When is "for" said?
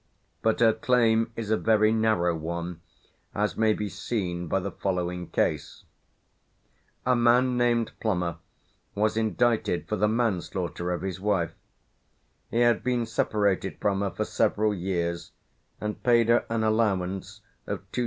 9.87-9.97, 14.09-14.25